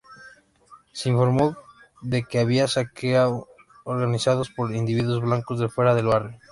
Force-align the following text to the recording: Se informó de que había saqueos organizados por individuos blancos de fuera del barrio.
Se 0.93 1.09
informó 1.09 1.55
de 2.01 2.23
que 2.23 2.39
había 2.39 2.67
saqueos 2.67 3.43
organizados 3.83 4.49
por 4.49 4.73
individuos 4.73 5.21
blancos 5.21 5.59
de 5.59 5.69
fuera 5.69 5.93
del 5.93 6.07
barrio. 6.07 6.39